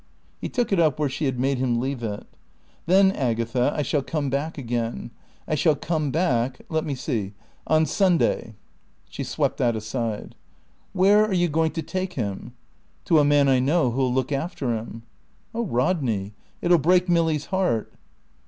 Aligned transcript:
He 0.39 0.49
took 0.49 0.71
it 0.73 0.79
up 0.79 0.97
where 0.97 1.09
she 1.09 1.25
had 1.25 1.39
made 1.39 1.59
him 1.59 1.79
leave 1.79 2.01
it. 2.01 2.25
"Then, 2.87 3.11
Agatha, 3.11 3.71
I 3.75 3.83
shall 3.83 4.01
come 4.01 4.31
back 4.31 4.57
again. 4.57 5.11
I 5.47 5.53
shall 5.53 5.75
come 5.75 6.09
back 6.09 6.59
let 6.69 6.83
me 6.85 6.95
see 6.95 7.35
on 7.67 7.85
Sunday." 7.85 8.55
She 9.11 9.23
swept 9.23 9.57
that 9.57 9.75
aside. 9.75 10.33
"Where 10.91 11.23
are 11.23 11.33
you 11.35 11.47
going 11.47 11.73
to 11.73 11.83
take 11.83 12.13
him?" 12.13 12.53
"To 13.05 13.19
a 13.19 13.23
man 13.23 13.47
I 13.47 13.59
know 13.59 13.91
who'll 13.91 14.11
look 14.11 14.31
after 14.31 14.75
him." 14.75 15.03
"Oh, 15.53 15.65
Rodney, 15.65 16.33
it'll 16.63 16.79
break 16.79 17.07
Milly's 17.07 17.45
heart." 17.53 17.93